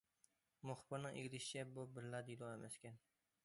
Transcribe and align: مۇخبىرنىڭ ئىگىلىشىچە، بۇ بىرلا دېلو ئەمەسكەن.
مۇخبىرنىڭ 0.69 1.19
ئىگىلىشىچە، 1.19 1.67
بۇ 1.77 1.85
بىرلا 1.99 2.25
دېلو 2.31 2.51
ئەمەسكەن. 2.53 2.99